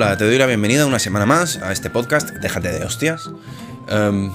Hola, 0.00 0.16
te 0.16 0.26
doy 0.26 0.38
la 0.38 0.46
bienvenida 0.46 0.86
una 0.86 1.00
semana 1.00 1.26
más 1.26 1.56
a 1.56 1.72
este 1.72 1.90
podcast, 1.90 2.30
déjate 2.30 2.70
de 2.70 2.84
hostias. 2.84 3.28
Em, 3.88 4.30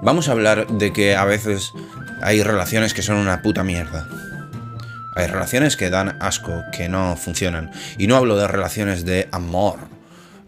vamos 0.00 0.30
a 0.30 0.32
hablar 0.32 0.66
de 0.66 0.94
que 0.94 1.14
a 1.14 1.26
veces 1.26 1.74
hay 2.22 2.42
relaciones 2.42 2.94
que 2.94 3.02
son 3.02 3.16
una 3.16 3.42
puta 3.42 3.62
mierda. 3.64 4.08
Hay 5.14 5.26
relaciones 5.26 5.76
que 5.76 5.90
dan 5.90 6.16
asco, 6.22 6.62
que 6.72 6.88
no 6.88 7.18
funcionan. 7.18 7.70
Y 7.98 8.06
no 8.06 8.16
hablo 8.16 8.38
de 8.38 8.48
relaciones 8.48 9.04
de 9.04 9.28
amor 9.30 9.76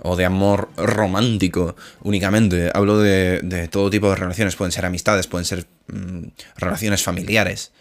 o 0.01 0.17
de 0.17 0.25
amor 0.25 0.71
romántico 0.79 1.77
únicamente. 2.01 2.71
Hablo 2.73 2.99
de, 2.99 3.69
todo 3.71 3.91
tipo 3.91 4.09
de 4.09 4.17
relaciones. 4.17 4.57
Pueden 4.57 4.73
ser 4.73 4.87
amistades, 4.87 5.27
pueden 5.27 5.45
ser 5.45 5.67
mm, 5.89 6.29
relaciones 6.57 7.03
familiares. 7.03 7.73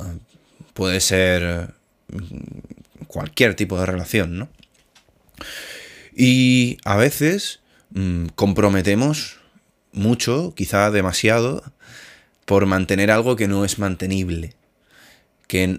Em, 0.00 0.18
puede 0.74 0.98
ser 0.98 1.74
mm, 2.08 3.06
cualquier 3.06 3.54
tipo 3.54 3.78
de 3.78 3.86
relación, 3.86 4.36
¿no? 4.36 4.48
Y 6.14 6.78
a 6.84 6.96
veces 6.96 7.60
mm, 7.90 8.26
comprometemos 8.34 9.38
mucho, 9.92 10.54
quizá 10.54 10.90
demasiado, 10.90 11.62
por 12.44 12.66
mantener 12.66 13.10
algo 13.10 13.36
que 13.36 13.48
no 13.48 13.64
es 13.64 13.78
mantenible. 13.78 14.54
Que, 15.46 15.78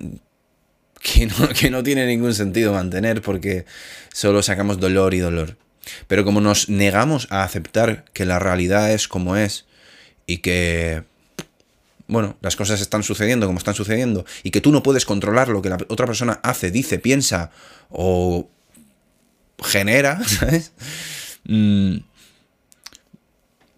que, 1.02 1.26
no, 1.28 1.50
que 1.60 1.70
no 1.70 1.84
tiene 1.84 2.06
ningún 2.06 2.34
sentido 2.34 2.74
mantener 2.74 3.22
porque 3.22 3.66
solo 4.12 4.42
sacamos 4.42 4.80
dolor 4.80 5.14
y 5.14 5.20
dolor. 5.20 5.58
Pero 6.08 6.24
como 6.24 6.42
nos 6.42 6.70
negamos 6.70 7.28
a 7.30 7.44
aceptar 7.44 8.06
que 8.14 8.26
la 8.26 8.40
realidad 8.40 8.92
es 8.94 9.08
como 9.08 9.36
es 9.36 9.66
y 10.26 10.38
que, 10.38 11.04
bueno, 12.08 12.38
las 12.42 12.56
cosas 12.56 12.80
están 12.80 13.04
sucediendo 13.04 13.48
como 13.48 13.58
están 13.58 13.76
sucediendo 13.76 14.26
y 14.44 14.52
que 14.52 14.62
tú 14.62 14.72
no 14.72 14.82
puedes 14.82 15.06
controlar 15.06 15.50
lo 15.50 15.62
que 15.62 15.70
la 15.70 15.78
otra 15.90 16.06
persona 16.06 16.40
hace, 16.44 16.72
dice, 16.72 17.00
piensa 17.00 17.52
o 17.90 18.50
genera, 19.74 20.24
¿sabes? 20.28 20.72
Mm, 21.46 21.98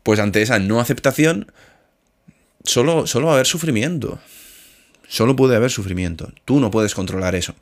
pues 0.03 0.19
ante 0.19 0.42
esa 0.42 0.59
no 0.59 0.80
aceptación, 0.81 1.52
solo, 2.64 3.08
solo 3.08 3.28
va 3.28 3.33
a 3.33 3.36
haber 3.36 3.47
sufrimiento. 3.47 4.19
Solo 5.08 5.36
puede 5.36 5.56
haber 5.56 5.72
sufrimiento. 5.72 6.34
Tú 6.44 6.59
no 6.59 6.69
puedes 6.69 6.94
controlar 6.94 7.34
eso. 7.36 7.56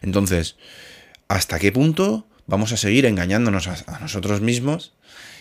Entonces, 0.00 0.56
¿hasta 1.28 1.58
qué 1.58 1.70
punto 1.70 2.26
vamos 2.46 2.72
a 2.72 2.76
seguir 2.76 3.06
engañándonos 3.06 3.68
a, 3.68 3.98
nosotros 4.00 4.40
mismos 4.40 4.94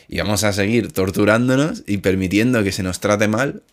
y 0.08 0.18
vamos 0.18 0.44
a 0.44 0.54
seguir 0.54 0.92
torturándonos 0.92 1.84
y 1.88 1.98
permitiendo 2.00 2.64
que 2.64 2.72
se 2.72 2.84
nos 2.84 3.00
trate 3.00 3.28
mal? 3.28 3.64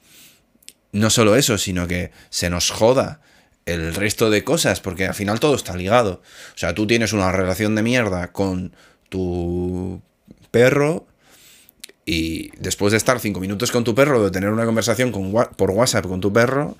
No 0.92 1.10
solo 1.10 1.36
eso, 1.36 1.58
sino 1.58 1.88
que 1.88 2.12
se 2.30 2.50
nos 2.50 2.70
joda 2.70 3.20
el 3.70 3.94
resto 3.94 4.30
de 4.30 4.44
cosas, 4.44 4.80
porque 4.80 5.06
al 5.06 5.14
final 5.14 5.40
todo 5.40 5.54
está 5.54 5.76
ligado. 5.76 6.22
O 6.54 6.58
sea, 6.58 6.74
tú 6.74 6.86
tienes 6.86 7.12
una 7.12 7.32
relación 7.32 7.74
de 7.74 7.82
mierda 7.82 8.32
con 8.32 8.74
tu 9.08 10.02
perro 10.50 11.06
y 12.04 12.50
después 12.58 12.92
de 12.92 12.98
estar 12.98 13.20
cinco 13.20 13.40
minutos 13.40 13.70
con 13.70 13.84
tu 13.84 13.94
perro, 13.94 14.24
de 14.24 14.30
tener 14.30 14.50
una 14.50 14.64
conversación 14.64 15.12
con, 15.12 15.32
por 15.56 15.70
WhatsApp 15.70 16.06
con 16.06 16.20
tu 16.20 16.32
perro, 16.32 16.76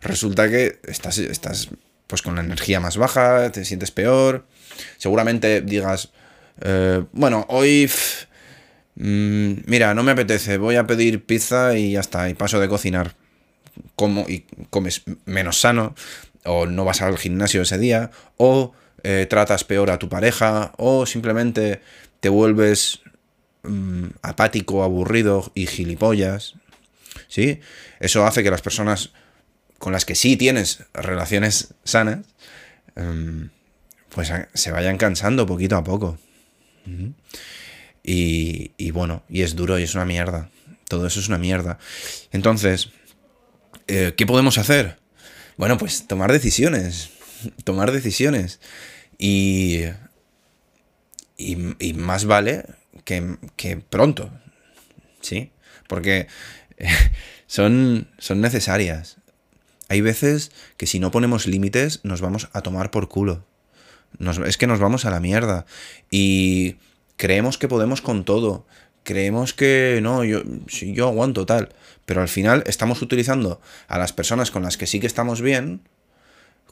resulta 0.00 0.48
que 0.48 0.80
estás, 0.84 1.18
estás 1.18 1.68
pues 2.06 2.22
con 2.22 2.34
la 2.34 2.42
energía 2.42 2.80
más 2.80 2.96
baja, 2.96 3.50
te 3.52 3.64
sientes 3.64 3.90
peor. 3.90 4.46
Seguramente 4.98 5.60
digas, 5.60 6.10
eh, 6.60 7.04
bueno, 7.12 7.46
hoy... 7.48 7.90
Mm, 8.94 9.62
mira, 9.64 9.94
no 9.94 10.02
me 10.02 10.12
apetece, 10.12 10.58
voy 10.58 10.76
a 10.76 10.86
pedir 10.86 11.24
pizza 11.24 11.78
y 11.78 11.92
ya 11.92 12.00
está, 12.00 12.28
y 12.28 12.34
paso 12.34 12.60
de 12.60 12.68
cocinar 12.68 13.14
como 13.96 14.26
y 14.28 14.44
comes 14.70 15.02
menos 15.24 15.60
sano, 15.60 15.94
o 16.44 16.66
no 16.66 16.84
vas 16.84 17.02
al 17.02 17.18
gimnasio 17.18 17.62
ese 17.62 17.78
día, 17.78 18.10
o 18.36 18.72
eh, 19.02 19.26
tratas 19.28 19.64
peor 19.64 19.90
a 19.90 19.98
tu 19.98 20.08
pareja, 20.08 20.72
o 20.76 21.06
simplemente 21.06 21.80
te 22.20 22.28
vuelves 22.28 23.00
mm, 23.62 24.06
apático, 24.22 24.82
aburrido 24.82 25.50
y 25.54 25.66
gilipollas. 25.66 26.54
¿Sí? 27.28 27.60
Eso 28.00 28.26
hace 28.26 28.42
que 28.42 28.50
las 28.50 28.62
personas 28.62 29.10
con 29.78 29.92
las 29.92 30.04
que 30.04 30.14
sí 30.14 30.36
tienes 30.36 30.84
relaciones 30.94 31.74
sanas, 31.82 32.20
em, 32.94 33.50
pues 34.10 34.30
se 34.54 34.70
vayan 34.70 34.96
cansando 34.98 35.46
poquito 35.46 35.76
a 35.76 35.84
poco. 35.84 36.18
y, 38.04 38.72
y, 38.76 38.90
bueno, 38.90 39.22
y 39.28 39.42
es 39.42 39.54
duro 39.56 39.78
y 39.78 39.84
es 39.84 39.94
una 39.94 40.04
mierda. 40.04 40.50
Todo 40.88 41.06
eso 41.06 41.20
es 41.20 41.28
una 41.28 41.38
mierda. 41.38 41.78
Entonces, 42.32 42.90
eh, 43.86 44.14
¿qué 44.16 44.26
podemos 44.26 44.58
hacer? 44.58 44.98
Bueno, 45.62 45.78
pues 45.78 46.08
tomar 46.08 46.32
decisiones. 46.32 47.10
Tomar 47.62 47.92
decisiones. 47.92 48.58
Y, 49.16 49.82
y, 51.36 51.92
más 51.94 52.24
vale 52.24 52.64
que, 53.04 53.36
que, 53.54 53.76
pronto. 53.76 54.28
¿Sí? 55.20 55.52
Porque 55.86 56.26
son, 57.46 58.08
son 58.18 58.40
necesarias. 58.40 59.18
Hay 59.88 60.00
veces 60.00 60.50
que 60.78 60.88
si 60.88 60.98
no 60.98 61.12
ponemos 61.12 61.46
límites 61.46 62.00
nos 62.02 62.20
vamos 62.20 62.48
a 62.54 62.62
tomar 62.62 62.90
por 62.90 63.08
culo. 63.08 63.46
es 64.44 64.56
que 64.56 64.66
nos 64.66 64.80
vamos 64.80 65.04
a 65.04 65.12
la 65.12 65.20
mierda. 65.20 65.64
Y 66.10 66.74
creemos 67.16 67.56
que 67.56 67.68
podemos 67.68 68.00
con 68.00 68.24
todo 68.24 68.66
creemos 69.04 69.54
que 69.54 70.00
no, 70.02 70.24
yo, 70.24 70.42
yo 70.66 71.08
aguanto 71.08 71.46
tal, 71.46 71.70
pero 72.06 72.20
al 72.20 72.28
final 72.28 72.64
estamos 72.66 73.02
utilizando 73.02 73.60
a 73.88 73.98
las 73.98 74.12
personas 74.12 74.50
con 74.50 74.62
las 74.62 74.76
que 74.76 74.86
sí 74.86 75.00
que 75.00 75.06
estamos 75.06 75.40
bien 75.40 75.80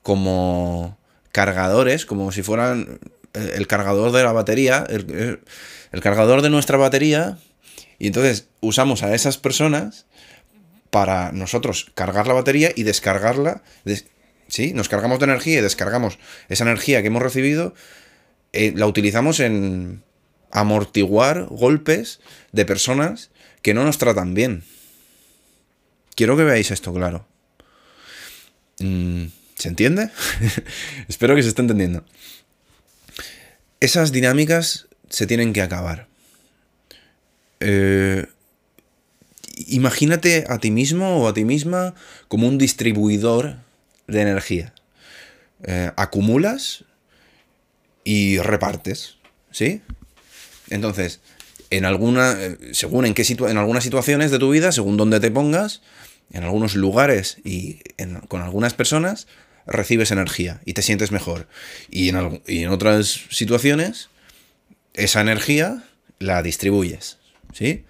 como 0.03 0.99
cargadores, 1.33 2.07
como 2.07 2.33
si 2.33 2.43
fueran 2.43 2.99
el, 3.35 3.67
cargador 3.67 4.13
de 4.13 4.23
la 4.23 4.33
batería, 4.33 4.85
el, 4.89 5.41
cargador 6.01 6.43
de 6.43 6.51
nuestra 6.51 6.79
batería, 6.79 7.39
y 7.99 8.09
entonces 8.09 8.49
usamos 8.61 9.03
a 9.03 9.15
esas 9.15 9.39
personas 9.39 10.07
para 10.91 11.31
nosotros 11.33 11.93
cargar 11.95 12.27
la 12.27 12.35
batería 12.35 12.73
y 12.75 12.83
descargarla. 12.83 13.63
sí, 14.49 14.73
nos 14.73 14.89
cargamos 14.89 15.19
de 15.21 15.27
energía 15.27 15.59
y 15.59 15.63
descargamos 15.63 16.19
esa 16.49 16.65
energía 16.65 17.03
que 17.03 17.09
hemos 17.09 17.23
recibido, 17.23 17.75
eh, 18.53 18.73
la 18.75 18.87
utilizamos 18.87 19.39
en, 19.39 20.03
amortiguar 20.51 21.47
golpes 21.47 22.21
de 22.53 22.65
personas 22.65 23.31
que 23.63 23.75
no 23.75 23.85
nos 23.85 23.99
tratan 23.99 24.35
bien. 24.35 24.65
Quiero 26.15 26.37
que 26.37 26.45
veáis 26.45 26.71
esto 26.71 26.93
claro. 26.93 27.27
Mm, 28.81 29.27
¿Se 29.57 29.69
entiende? 29.69 30.11
Espero 31.09 31.37
que 31.37 31.43
se 31.43 31.49
esté 31.49 31.63
entendiendo. 31.63 32.05
Esas 33.81 34.13
dinámicas 34.13 34.89
se 35.09 35.27
tienen 35.27 35.53
que 35.53 35.63
acabar. 35.63 36.09
Eh, 37.61 38.27
imagínate 39.67 40.47
a 40.49 40.59
ti 40.59 40.71
mismo 40.71 41.23
o 41.23 41.29
a 41.29 41.35
ti 41.35 41.45
misma 41.45 41.95
como 42.29 42.49
un 42.49 42.59
distribuidor 42.59 43.57
de 44.07 44.23
energía. 44.23 44.75
Eh, 45.63 45.93
acumulas 45.97 46.85
y 48.05 48.39
repartes. 48.39 49.17
¿Sí? 49.51 49.83
Entonces, 50.71 51.21
en 51.71 51.85
alguna, 51.85 52.33
eh, 52.33 52.57
según 52.73 53.07
en 53.07 53.15
qué 53.15 53.23
en 53.23 53.59
algunas 53.59 53.85
situaciones 53.85 54.31
de 54.31 54.39
tu 54.39 54.51
vida, 54.51 54.73
según 54.73 54.97
donde 54.97 55.21
te 55.21 55.31
pongas, 55.31 55.83
en 56.33 56.45
algunos 56.45 56.75
lugares 56.75 57.39
y 57.45 57.81
con 58.29 58.41
algunas 58.41 58.75
personas, 58.75 59.27
recibes 59.67 60.11
energía 60.11 60.61
y 60.65 60.75
te 60.75 60.83
sientes 60.83 61.13
mejor. 61.13 61.49
Y 61.91 62.09
en, 62.09 62.43
y 62.47 62.63
en 62.63 62.71
otras 62.71 63.27
situaciones, 63.31 64.09
esa 64.95 65.21
energía 65.21 65.85
la 66.19 66.43
distribuyes. 66.43 67.19
¿Sí? 67.53 67.85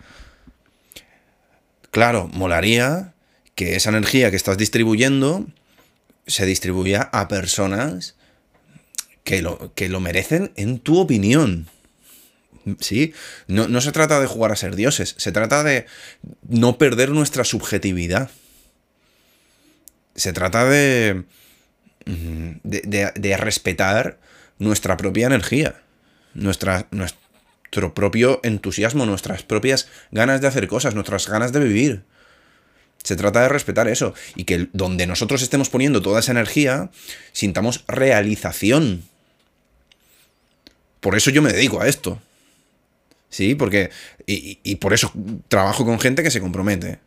Claro, 1.90 2.28
molaría 2.32 3.14
que 3.54 3.76
esa 3.76 3.90
energía 3.90 4.30
que 4.30 4.36
estás 4.36 4.56
distribuyendo 4.56 5.46
se 6.26 6.46
distribuya 6.46 7.10
a 7.12 7.28
personas 7.28 8.14
que 9.24 9.42
lo, 9.42 9.74
que 9.74 9.88
lo 9.88 10.00
merecen 10.00 10.52
en 10.56 10.78
tu 10.78 10.98
opinión. 10.98 11.68
Sí, 12.78 13.14
no, 13.46 13.80
se 13.80 13.92
trata 13.92 14.20
de 14.20 14.26
jugar 14.26 14.52
a 14.52 14.56
ser 14.56 14.76
dioses, 14.76 15.14
se 15.16 15.32
trata 15.32 15.64
de 15.64 15.86
no 16.48 16.76
perder 16.76 17.10
nuestra 17.10 17.44
subjetividad. 17.44 18.30
Se 20.14 20.32
trata 20.32 20.66
de, 20.66 21.24
mm, 22.04 22.50
de, 22.62 23.36
respetar 23.38 24.18
nuestra 24.58 24.96
propia 24.96 25.26
energía, 25.26 25.80
nuestra, 26.34 26.86
nuestro 26.90 27.94
propio 27.94 28.40
entusiasmo, 28.42 29.06
nuestras 29.06 29.42
propias 29.42 29.88
ganas 30.10 30.40
de 30.42 30.48
hacer 30.48 30.68
cosas, 30.68 30.94
nuestras 30.94 31.28
ganas 31.28 31.52
de 31.52 31.60
vivir. 31.60 32.02
Se 33.02 33.16
trata 33.16 33.40
de 33.40 33.48
respetar 33.48 33.88
eso 33.88 34.12
y 34.34 34.44
que 34.44 34.68
donde 34.74 35.06
nosotros 35.06 35.40
estemos 35.40 35.70
poniendo 35.70 36.02
toda 36.02 36.20
esa 36.20 36.32
energía, 36.32 36.90
sintamos 37.32 37.84
realización. 37.88 39.04
Por 41.00 41.16
eso 41.16 41.30
yo 41.30 41.40
me 41.40 41.52
dedico 41.52 41.80
a 41.80 41.88
esto. 41.88 42.20
Sí, 43.30 43.54
porque. 43.54 43.90
Y, 44.26 44.76
por 44.76 44.92
eso 44.92 45.12
trabajo 45.48 45.84
con 45.84 45.98
gente 45.98 46.22
que 46.22 46.30
se 46.30 46.40
compromete. 46.40 46.98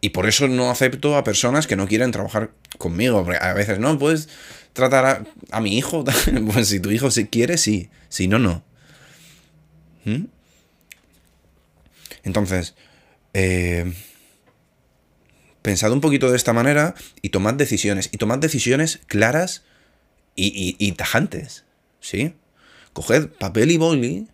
Y 0.00 0.10
por 0.10 0.28
eso 0.28 0.48
no 0.48 0.70
acepto 0.70 1.16
a 1.16 1.24
personas 1.24 1.66
que 1.66 1.76
no 1.76 1.88
quieren 1.88 2.10
trabajar 2.10 2.50
conmigo. 2.76 3.24
Porque 3.24 3.38
a 3.40 3.54
veces, 3.54 3.78
no, 3.78 3.98
pues. 3.98 4.28
tratar 4.72 5.24
a, 5.50 5.60
mi 5.60 5.78
hijo? 5.78 6.04
pues 6.52 6.68
si 6.68 6.80
tu 6.80 6.90
hijo 6.90 7.10
se 7.10 7.28
quiere, 7.28 7.56
sí. 7.56 7.88
Si 8.08 8.28
no, 8.28 8.38
no. 8.38 8.62
¿Mm? 10.04 10.26
Entonces, 12.24 12.74
eh, 13.32 13.92
pensad 15.62 15.92
un 15.92 16.00
poquito 16.00 16.30
de 16.30 16.36
esta 16.36 16.52
manera 16.52 16.94
y 17.22 17.30
tomad 17.30 17.54
decisiones. 17.54 18.08
Y 18.12 18.18
tomad 18.18 18.38
decisiones 18.38 19.00
claras 19.06 19.62
y, 20.34 20.76
y 20.78 20.92
tajantes. 20.92 21.64
¿Sí? 22.00 22.34
Coged 22.92 23.28
papel 23.28 23.70
y 23.70 23.76
boli 23.76 24.28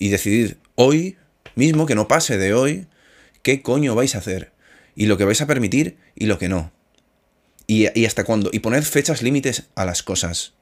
y 0.00 0.08
decidid 0.08 0.54
hoy 0.74 1.18
mismo, 1.54 1.86
que 1.86 1.94
no 1.94 2.08
pase 2.08 2.38
de 2.38 2.54
hoy, 2.54 2.86
qué 3.42 3.62
coño 3.62 3.94
vais 3.94 4.16
a 4.16 4.18
hacer. 4.18 4.50
Y 4.96 5.06
lo 5.06 5.16
que 5.16 5.24
vais 5.24 5.40
a 5.40 5.46
permitir 5.46 5.98
y 6.16 6.26
lo 6.26 6.38
que 6.38 6.48
no. 6.48 6.72
Y, 7.66 7.86
hasta 8.04 8.24
cuándo. 8.24 8.50
Y 8.52 8.58
poned 8.58 8.82
fechas 8.82 9.22
límites 9.22 9.64
a 9.76 9.84
las 9.84 10.02
cosas. 10.02 10.54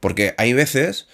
Porque 0.00 0.34
hay 0.36 0.52
veces, 0.52 1.06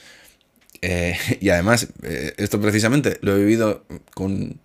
eh, 0.81 1.17
y 1.41 1.51
además, 1.51 1.89
eh, 2.03 2.33
esto 2.39 2.61
precisamente 2.61 3.19
lo 3.21 3.37
he 3.37 3.39
vivido 3.39 3.85
con, 4.15 4.59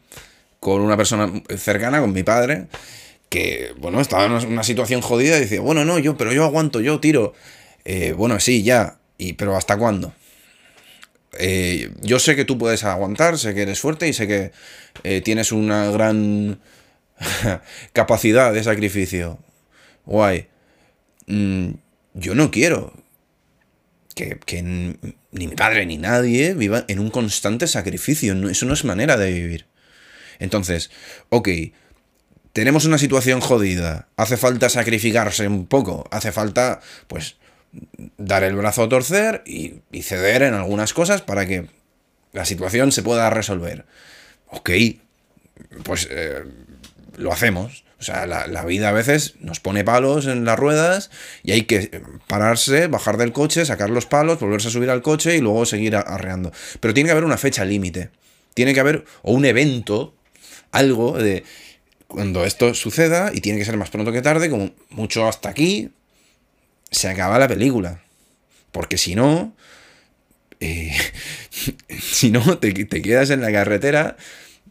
con 0.60 0.82
una 0.82 0.98
persona 0.98 1.32
cercana, 1.58 2.00
con 2.00 2.14
mi 2.14 2.24
padre, 2.24 2.68
que, 3.28 3.76
bueno, 3.78 4.00
estaba 4.00 4.26
en 4.26 4.48
una 4.48 4.64
situación 4.64 5.02
jodida 5.02 5.38
y 5.38 5.42
decía, 5.42 5.60
bueno, 5.60 5.84
no, 5.84 6.00
yo, 6.00 6.18
pero 6.18 6.32
yo 6.32 6.46
aguanto, 6.46 6.80
yo 6.80 7.02
tiro. 7.02 7.34
Eh, 7.84 8.14
bueno, 8.14 8.40
sí, 8.40 8.64
ya, 8.64 9.00
y, 9.18 9.34
pero 9.34 9.58
¿hasta 9.58 9.78
cuándo? 9.78 10.14
Yo 12.02 12.20
sé 12.20 12.36
que 12.36 12.46
tú 12.46 12.58
puedes 12.58 12.84
aguantar, 12.84 13.38
sé 13.38 13.54
que 13.54 13.62
eres 13.62 13.80
fuerte 13.80 14.08
y 14.08 14.14
sé 14.14 14.28
que 14.28 15.22
tienes 15.22 15.52
una 15.52 15.92
gran 15.92 16.60
capacidad 17.94 18.54
de 18.54 18.64
sacrificio 18.64 19.40
guay. 20.06 20.48
Mm, 21.28 21.72
yo 22.16 22.36
no 22.36 22.50
quiero 22.52 22.94
que, 24.16 24.62
ni 25.32 25.48
mi 25.48 25.56
padre 25.56 25.86
ni 25.86 25.98
nadie 25.98 26.54
viva 26.54 26.84
en 26.88 27.00
un 27.00 27.10
constante 27.10 27.68
sacrificio. 27.68 28.34
eso 28.50 28.66
no 28.66 28.74
es 28.74 28.84
manera 28.84 29.18
de 29.18 29.32
vivir. 29.32 29.68
Entonces, 30.40 30.90
ok, 31.30 31.50
tenemos 32.54 32.86
una 32.86 32.98
situación 32.98 33.40
jodida. 33.40 34.10
Hace 34.18 34.38
falta 34.38 34.70
sacrificarse 34.70 35.48
un 35.48 35.68
poco. 35.68 36.08
Hace 36.12 36.32
falta, 36.32 36.82
pues, 37.08 37.38
dar 38.18 38.44
el 38.44 38.56
brazo 38.56 38.84
a 38.84 38.90
torcer 38.90 39.44
y, 39.46 39.82
ceder 40.02 40.44
en 40.44 40.54
algunas 40.54 40.94
cosas 40.94 41.22
para 41.22 41.46
que 41.46 41.68
la 42.32 42.46
situación 42.46 42.92
se 42.92 43.04
pueda 43.04 43.30
resolver. 43.30 43.86
Ok, 44.48 44.70
pues 45.84 46.08
eh, 46.10 46.44
lo 47.18 47.32
hacemos. 47.32 47.84
O 48.00 48.04
sea, 48.04 48.26
la, 48.26 48.64
vida 48.64 48.90
a 48.90 48.94
veces 48.94 49.36
nos 49.42 49.60
pone 49.60 49.84
palos 49.84 50.26
en 50.26 50.46
las 50.46 50.58
ruedas 50.58 51.12
y 51.44 51.52
hay 51.52 51.64
que 51.64 52.02
pararse, 52.28 52.88
bajar 52.88 53.18
del 53.18 53.34
coche, 53.34 53.66
sacar 53.66 53.90
los 53.90 54.06
palos, 54.06 54.40
volverse 54.40 54.70
a 54.70 54.72
subir 54.72 54.90
al 54.90 55.02
coche 55.02 55.36
y 55.36 55.42
luego 55.42 55.66
seguir 55.66 55.98
arreando. 55.98 56.54
Pero 56.80 56.94
tiene 56.94 57.10
que 57.10 57.12
haber 57.12 57.26
una 57.26 57.38
fecha 57.38 57.66
límite. 57.66 58.10
Tiene 58.54 58.74
que 58.74 58.80
haber, 58.80 59.04
o 59.22 59.34
un 59.34 59.44
evento, 59.44 60.16
algo 60.72 61.18
de 61.18 61.44
cuando 62.08 62.46
esto 62.46 62.74
suceda, 62.74 63.32
y 63.34 63.42
tiene 63.42 63.60
que 63.60 63.66
ser 63.66 63.76
más 63.76 63.90
pronto 63.90 64.14
que 64.14 64.22
tarde, 64.22 64.50
como 64.50 64.72
mucho 64.90 65.28
hasta 65.28 65.50
aquí, 65.50 65.92
se 66.92 67.10
acaba 67.10 67.40
la 67.40 67.48
película. 67.48 68.02
Porque 68.72 68.98
si 68.98 69.16
no, 69.16 69.56
eh, 70.60 70.96
si 72.00 72.32
no, 72.32 72.58
te, 72.60 72.72
te 72.86 73.02
quedas 73.02 73.30
en 73.30 73.42
la 73.42 73.52
carretera 73.52 74.18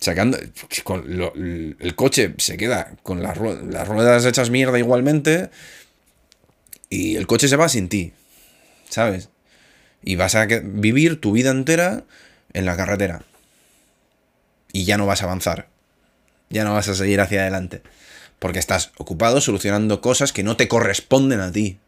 sacando. 0.01 0.39
El 0.39 1.95
coche 1.97 2.35
se 2.39 2.57
queda 2.57 2.93
con 3.03 3.23
las, 3.23 3.37
ruedas 3.37 4.25
hechas 4.25 4.51
mierda 4.51 4.79
igualmente. 4.79 5.51
Y 6.91 7.17
el 7.17 7.27
coche 7.27 7.49
se 7.49 7.57
va 7.57 7.69
sin 7.69 7.89
ti. 7.89 8.13
¿Sabes? 8.89 9.29
Y 10.03 10.17
vas 10.17 10.35
a 10.35 10.47
vivir 10.47 11.21
tu 11.21 11.33
vida 11.33 11.51
entera 11.51 12.05
en 12.53 12.65
la 12.65 12.77
carretera. 12.77 13.25
Y 14.73 14.85
ya 14.85 14.97
no 14.97 15.07
vas 15.07 15.23
a 15.23 15.27
avanzar. 15.27 15.69
Ya 16.51 16.65
no 16.65 16.75
vas 16.75 16.89
a 16.89 16.95
seguir 16.95 17.21
hacia 17.21 17.43
adelante. 17.43 17.83
Porque 18.39 18.59
estás 18.59 18.93
ocupado 18.97 19.41
solucionando 19.41 20.01
cosas 20.01 20.33
que 20.33 20.43
no 20.43 20.57
te 20.57 20.69
corresponden 20.69 21.41
a 21.41 21.53
ti. 21.53 21.79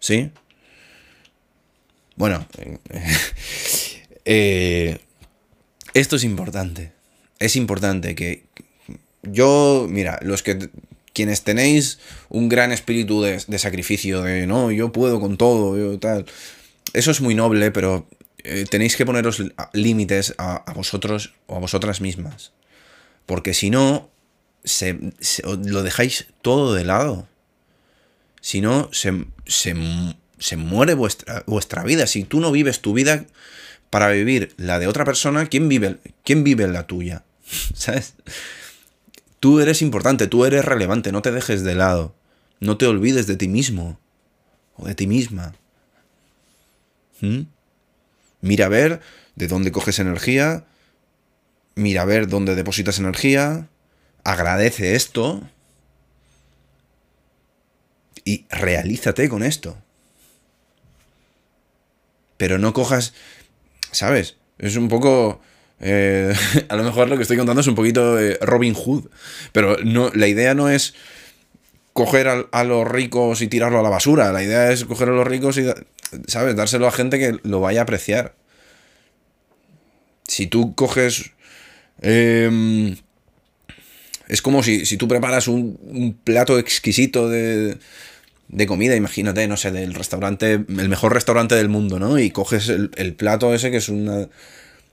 ¿Sí? 0.00 0.30
Bueno, 2.16 2.46
Eh, 4.24 4.98
esto 5.94 6.16
es 6.16 6.24
importante. 6.24 6.92
Es 7.38 7.56
importante 7.56 8.14
que 8.14 8.44
yo, 9.22 9.86
mira, 9.88 10.18
los 10.22 10.42
que 10.42 10.70
quienes 11.12 11.42
tenéis 11.42 11.98
un 12.28 12.48
gran 12.48 12.70
espíritu 12.72 13.22
de, 13.22 13.58
sacrificio, 13.58 14.22
de 14.22 14.46
no, 14.46 14.70
yo 14.70 14.92
puedo 14.92 15.20
con 15.20 15.36
todo, 15.36 15.76
yo 15.76 15.98
tal. 15.98 16.26
Eso 16.92 17.10
es 17.10 17.20
muy 17.20 17.34
noble, 17.34 17.70
pero 17.70 18.06
eh, 18.44 18.64
tenéis 18.70 18.96
que 18.96 19.06
poneros 19.06 19.42
límites 19.72 20.34
a, 20.38 20.72
vosotros 20.74 21.34
o 21.46 21.56
a 21.56 21.58
vosotras 21.58 22.00
mismas. 22.00 22.52
Porque 23.26 23.54
si 23.54 23.70
no, 23.70 24.10
se, 24.64 24.96
lo 25.64 25.82
dejáis 25.82 26.26
todo 26.42 26.74
de 26.74 26.84
lado. 26.84 27.26
Si 28.40 28.60
no, 28.60 28.88
se, 28.92 29.12
se 29.46 30.56
muere 30.56 30.94
vuestra, 30.94 31.44
vuestra 31.46 31.84
vida. 31.84 32.06
Si 32.06 32.24
tú 32.24 32.40
no 32.40 32.50
vives 32.50 32.80
tu 32.80 32.94
vida 32.94 33.26
para 33.90 34.08
vivir 34.10 34.54
la 34.56 34.78
de 34.78 34.86
otra 34.86 35.04
persona, 35.04 35.46
¿quién 35.46 35.68
vive, 35.68 35.98
quién 36.24 36.42
vive 36.42 36.66
la 36.66 36.86
tuya? 36.86 37.24
¿Sabes? 37.74 38.14
Tú 39.38 39.60
eres 39.60 39.82
importante, 39.82 40.26
tú 40.26 40.44
eres 40.44 40.64
relevante, 40.64 41.12
no 41.12 41.22
te 41.22 41.32
dejes 41.32 41.62
de 41.62 41.74
lado. 41.74 42.14
No 42.60 42.76
te 42.76 42.86
olvides 42.86 43.26
de 43.26 43.36
ti 43.36 43.48
mismo 43.48 43.98
o 44.76 44.86
de 44.86 44.94
ti 44.94 45.06
misma. 45.06 45.54
¿Mm? 47.20 47.42
Mira 48.42 48.66
a 48.66 48.68
ver 48.68 49.00
de 49.34 49.48
dónde 49.48 49.72
coges 49.72 49.98
energía, 49.98 50.64
mira 51.74 52.02
a 52.02 52.06
ver 52.06 52.28
dónde 52.28 52.54
depositas 52.54 52.98
energía, 52.98 53.68
agradece 54.24 54.94
esto 54.94 55.42
y 58.24 58.46
realízate 58.50 59.28
con 59.28 59.42
esto. 59.42 59.76
Pero 62.36 62.58
no 62.58 62.72
cojas 62.72 63.12
¿Sabes? 63.92 64.36
Es 64.58 64.76
un 64.76 64.88
poco... 64.88 65.40
Eh, 65.80 66.34
a 66.68 66.76
lo 66.76 66.84
mejor 66.84 67.08
lo 67.08 67.16
que 67.16 67.22
estoy 67.22 67.36
contando 67.36 67.60
es 67.60 67.66
un 67.66 67.74
poquito 67.74 68.16
de 68.16 68.38
Robin 68.40 68.74
Hood, 68.74 69.06
pero 69.52 69.78
no, 69.82 70.10
la 70.14 70.28
idea 70.28 70.54
no 70.54 70.68
es 70.68 70.94
coger 71.92 72.28
a, 72.28 72.64
los 72.64 72.86
ricos 72.86 73.42
y 73.42 73.48
tirarlo 73.48 73.80
a 73.80 73.82
la 73.82 73.88
basura, 73.88 74.32
la 74.32 74.42
idea 74.42 74.70
es 74.70 74.84
coger 74.84 75.08
a 75.08 75.12
los 75.12 75.26
ricos 75.26 75.58
y, 75.58 75.66
¿sabes? 76.26 76.54
Dárselo 76.56 76.86
a 76.86 76.92
gente 76.92 77.18
que 77.18 77.38
lo 77.42 77.60
vaya 77.60 77.80
a 77.80 77.82
apreciar. 77.84 78.34
Si 80.24 80.46
tú 80.46 80.74
coges... 80.74 81.32
Em, 82.02 82.96
es 84.30 84.42
como 84.42 84.62
si, 84.62 84.86
si 84.86 84.96
tú 84.96 85.08
preparas 85.08 85.48
un 85.48 86.18
plato 86.24 86.58
exquisito 86.58 87.28
de, 87.28 87.78
de 88.52 88.66
comida, 88.66 88.96
imagínate, 88.96 89.46
no 89.46 89.56
sé, 89.56 89.70
del 89.70 89.94
restaurante, 89.94 90.54
el 90.54 90.88
mejor 90.88 91.14
restaurante 91.14 91.54
del 91.54 91.68
mundo, 91.68 91.98
¿no? 92.00 92.18
Y 92.18 92.30
coges 92.30 92.68
el, 92.68 93.14
plato 93.14 93.54
ese 93.54 93.70
que 93.70 93.76
es 93.76 93.88
una 93.88 94.28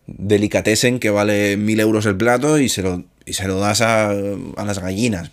delicatessen 0.05 0.99
que 0.99 1.09
vale 1.09 1.57
mil 1.57 1.79
euros 1.79 2.05
el 2.05 2.15
plato 2.15 2.59
y 2.59 2.69
se 2.69 2.83
lo, 2.83 3.03
y 3.25 3.33
se 3.33 3.47
lo 3.47 3.59
das 3.59 3.81
a, 3.81 4.11
a 4.11 4.65
las 4.65 4.79
gallinas. 4.79 5.31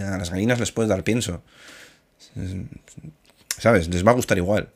A 0.00 0.18
las 0.18 0.30
gallinas 0.30 0.60
les 0.60 0.70
puedes 0.70 0.88
dar 0.88 1.02
pienso. 1.02 1.42
¿Sabes? 3.58 3.88
Les 3.88 4.06
va 4.06 4.12
a 4.12 4.14
gustar 4.14 4.38
igual. 4.38 4.68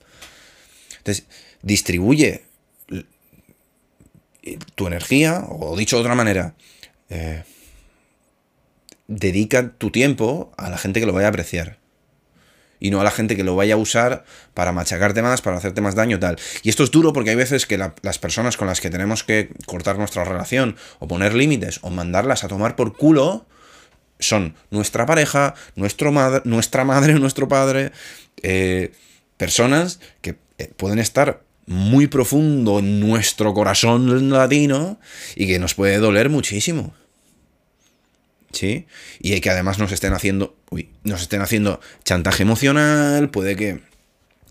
Entonces, 0.99 1.27
distribuye 1.63 2.43
tu 4.75 4.89
energía, 4.89 5.45
o 5.49 5.77
dicho 5.77 5.97
de 5.97 6.03
otra 6.03 6.17
manera, 6.17 6.55
eh, 7.11 7.45
dedica 9.09 9.73
tu 9.79 9.91
tiempo 9.91 10.53
a 10.57 10.71
la 10.71 10.79
gente 10.79 11.01
que 11.01 11.07
lo 11.07 11.13
vaya 11.13 11.27
a 11.27 11.31
apreciar 11.31 11.83
y 12.83 12.91
no 12.91 13.01
a 13.01 13.05
la 13.05 13.13
gente 13.13 13.37
que 13.37 13.45
lo 13.45 13.55
vaya 13.55 13.75
a 13.75 13.77
usar 13.77 14.25
para 14.55 14.73
machacarte 14.73 15.23
más, 15.23 15.41
para 15.41 15.57
hacerte 15.57 15.81
más 15.81 15.95
daño, 15.95 16.19
tal. 16.19 16.37
Y 16.65 16.69
esto 16.69 16.83
es 16.83 16.91
duro 16.91 17.13
porque 17.13 17.31
hay 17.31 17.37
veces 17.37 17.65
que 17.65 17.79
las 17.79 18.19
personas 18.19 18.57
con 18.57 18.67
las 18.67 18.81
que 18.81 18.91
tenemos 18.91 19.23
que 19.23 19.51
cortar 19.67 19.99
nuestra 19.99 20.25
relación 20.25 20.75
o 20.99 21.07
poner 21.07 21.33
límites 21.33 21.79
o 21.83 21.91
mandarlas 21.91 22.43
a 22.43 22.49
tomar 22.49 22.75
por 22.75 22.97
culo 22.97 23.47
son 24.19 24.57
nuestra 24.71 25.07
pareja, 25.07 25.55
nuestro 25.77 26.11
nuestra 26.43 26.85
madre, 26.85 27.15
nuestro 27.21 27.47
padre, 27.47 27.93
eh, 28.43 28.91
personas 29.37 30.01
que 30.21 30.35
eh, 30.59 30.73
pueden 30.77 30.99
estar 30.99 31.43
muy 31.67 32.09
profundo 32.09 32.81
en 32.81 32.99
nuestro 32.99 33.55
corazón 33.55 34.31
latino 34.31 34.99
y 35.37 35.47
que 35.47 35.61
nos 35.61 35.75
puede 35.75 35.99
doler 35.99 36.31
muchísimo. 36.31 36.95
¿Sí? 38.53 38.87
Y 39.21 39.41
que 39.41 39.51
además 39.51 39.79
nos 39.79 39.93
estén 39.93 40.13
haciendo, 40.13 40.57
uy, 40.71 40.91
nos 41.05 41.23
estén 41.23 41.41
haciendo 41.41 41.81
chantaje 42.05 42.43
emocional, 42.43 43.31
puede 43.31 43.57
que, 43.57 43.81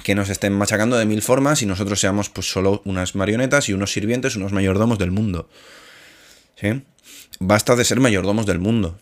que 0.03 0.15
nos 0.15 0.29
estén 0.29 0.53
machacando 0.53 0.97
de 0.97 1.05
mil 1.05 1.21
formas 1.21 1.61
y 1.61 1.65
nosotros 1.65 1.99
seamos 1.99 2.29
pues 2.29 2.51
solo 2.51 2.81
unas 2.85 3.15
marionetas 3.15 3.69
y 3.69 3.73
unos 3.73 3.91
sirvientes, 3.91 4.35
unos 4.35 4.51
mayordomos 4.51 4.97
del 4.97 5.11
mundo. 5.11 5.49
¿Sí? 6.59 6.83
Basta 7.39 7.75
de 7.75 7.85
ser 7.85 7.99
mayordomos 7.99 8.45
del 8.45 8.59
mundo. 8.59 8.99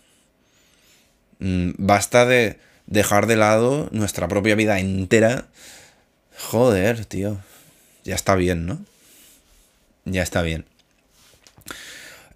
Mm, 1.39 1.71
basta 1.77 2.25
de, 2.25 2.59
dejar 2.87 3.27
de 3.27 3.35
lado 3.35 3.89
nuestra 3.91 4.27
propia 4.27 4.55
vida 4.55 4.79
entera. 4.79 5.47
Joder, 6.37 7.05
tío. 7.05 7.37
Ya 8.03 8.15
está 8.15 8.35
bien, 8.35 8.65
¿no? 8.65 8.79
Ya 10.05 10.23
está 10.23 10.41
bien. 10.41 10.65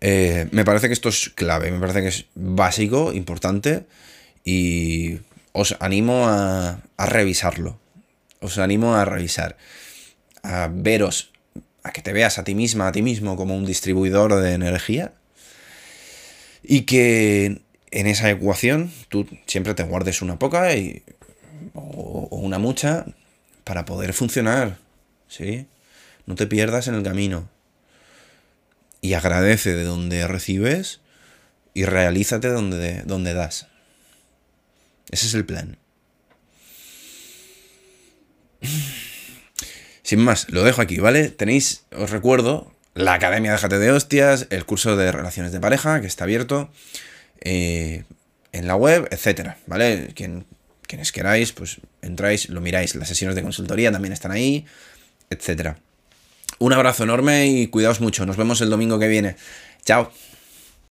Eh, 0.05 0.50
me 0.51 0.65
parece 0.65 0.88
que 0.88 0.93
esto 0.93 1.07
es 1.07 1.29
clave, 1.29 1.72
me 1.72 1.79
parece 1.79 2.01
que 2.01 2.10
es 2.10 2.25
básico, 2.36 3.13
importante 3.13 3.86
y 4.43 5.19
os 5.53 5.77
animo 5.79 6.27
a, 6.27 6.81
a 6.98 7.05
revisarlo. 7.05 7.79
Os 8.41 8.57
animo 8.57 8.95
a 8.95 9.05
revisar, 9.05 9.55
a 10.43 10.69
veros, 10.69 11.31
a 11.83 11.93
que 11.93 12.01
te 12.01 12.12
veas 12.12 12.38
a 12.38 12.43
ti 12.43 12.53
misma, 12.53 12.89
a 12.89 12.91
ti 12.91 13.01
mismo 13.01 13.38
como 13.38 13.55
un 13.55 13.65
distribuidor 13.65 14.36
de 14.36 14.51
energía 14.51 15.13
y 16.62 16.81
que 16.81 17.62
en 17.91 18.07
esa 18.07 18.29
ecuación 18.29 18.91
tú 19.07 19.25
siempre 19.48 19.74
te 19.74 19.83
guardes 19.83 20.22
una 20.22 20.38
poca 20.38 20.75
y, 20.75 21.01
o, 21.74 22.27
o 22.29 22.38
una 22.39 22.60
mucha 22.60 23.05
para 23.63 23.86
poder 23.86 24.12
funcionar, 24.12 24.79
¿sí? 25.29 25.65
No 26.25 26.36
te 26.36 26.45
pierdas 26.45 26.89
en 26.89 26.95
el 26.95 27.03
camino 27.03 27.52
y 29.03 29.13
agradece 29.15 29.75
de 29.75 29.83
donde 29.83 30.25
recibes 30.27 31.01
y 31.74 31.83
realízate 31.83 32.48
donde, 32.48 33.03
donde 33.03 33.33
das. 33.33 33.67
Ese 35.12 35.27
es 35.27 35.33
el 35.33 35.45
plan. 35.45 35.77
Sin 40.03 40.19
más, 40.19 40.50
lo 40.50 40.63
dejo 40.63 40.81
aquí, 40.81 41.00
¿vale? 41.00 41.27
Tenéis, 41.27 41.83
os 41.91 42.12
recuerdo, 42.12 42.74
la 42.93 43.13
Academia 43.13 43.51
Déjate 43.51 43.77
de 43.77 43.91
Hostias, 43.91 44.48
el 44.51 44.65
curso 44.65 44.95
de 44.95 45.12
Relaciones 45.12 45.51
de 45.51 45.60
Pareja, 45.60 46.00
que 46.00 46.07
está 46.07 46.24
abierto 46.24 46.72
eh, 47.41 48.05
en 48.53 48.67
la 48.67 48.77
web, 48.77 49.10
etcétera, 49.12 49.57
¿vale? 49.67 50.13
Quien, 50.15 50.45
quienes 50.88 51.12
queráis, 51.12 51.51
pues 51.51 51.81
entráis, 52.01 52.48
lo 52.48 52.62
miráis. 52.62 52.95
Las 52.95 53.10
sesiones 53.10 53.36
de 53.36 53.43
consultoría 53.43 53.91
también 53.91 54.13
están 54.13 54.31
ahí, 54.31 54.65
etcétera. 55.29 55.77
Un 56.60 56.74
abrazo 56.74 57.03
enorme 57.03 57.48
y 57.48 57.67
cuidaos 57.67 58.01
mucho. 58.01 58.25
Nos 58.25 58.38
vemos 58.38 58.62
el 58.62 58.69
domingo 58.69 59.00
que 59.00 59.07
viene. 59.07 59.36
Chao. 59.86 60.12